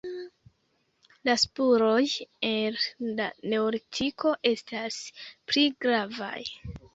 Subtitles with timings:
[1.27, 2.05] La spuroj
[2.49, 2.79] el
[3.19, 4.99] la neolitiko estas
[5.53, 6.35] pli gravaj.